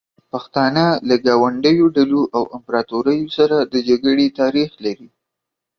پښتانه 0.31 0.85
له 1.07 1.15
ګاونډیو 1.25 1.85
ډلو 1.97 2.21
او 2.37 2.43
امپراتوریو 2.57 3.27
سره 3.37 3.57
د 3.73 3.75
جګړو 3.89 4.25
تاریخ 4.39 4.69
لري. 4.85 5.07